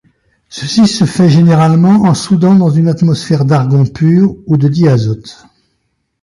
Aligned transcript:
Ceci 0.49 0.87
se 0.87 1.05
fait 1.05 1.29
généralement 1.29 2.05
en 2.05 2.15
soudant 2.15 2.55
dans 2.55 2.71
une 2.71 2.87
atmosphère 2.87 3.45
d'argon 3.45 3.85
pur 3.85 4.35
ou 4.47 4.57
de 4.57 4.67
diazote. 4.67 5.45